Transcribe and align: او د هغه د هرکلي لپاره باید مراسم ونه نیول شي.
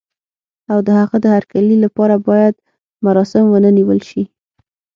او 0.71 0.77
د 0.87 0.89
هغه 0.99 1.17
د 1.21 1.25
هرکلي 1.35 1.77
لپاره 1.85 2.15
باید 2.27 2.55
مراسم 3.05 3.43
ونه 3.49 3.69
نیول 3.77 3.99
شي. 4.09 4.23